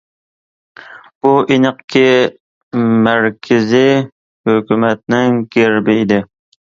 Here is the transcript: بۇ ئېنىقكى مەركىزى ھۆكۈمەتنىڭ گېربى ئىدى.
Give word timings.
بۇ 1.25 1.33
ئېنىقكى 1.55 2.05
مەركىزى 3.09 3.85
ھۆكۈمەتنىڭ 4.51 5.39
گېربى 5.59 5.99
ئىدى. 6.01 6.19